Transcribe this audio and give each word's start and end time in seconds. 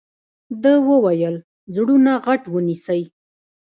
ده 0.61 0.73
وويل 0.89 1.35
زړونه 1.75 2.11
غټ 2.25 2.43
ونيسئ. 2.53 3.01